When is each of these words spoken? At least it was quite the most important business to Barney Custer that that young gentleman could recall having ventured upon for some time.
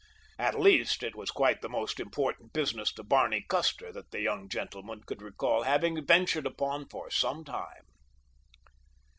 At 0.39 0.59
least 0.59 1.03
it 1.03 1.15
was 1.15 1.29
quite 1.29 1.61
the 1.61 1.69
most 1.69 1.99
important 1.99 2.53
business 2.53 2.91
to 2.93 3.03
Barney 3.03 3.45
Custer 3.47 3.91
that 3.93 4.09
that 4.09 4.19
young 4.19 4.49
gentleman 4.49 5.03
could 5.05 5.21
recall 5.21 5.61
having 5.61 6.03
ventured 6.03 6.47
upon 6.47 6.87
for 6.89 7.11
some 7.11 7.45
time. 7.45 7.85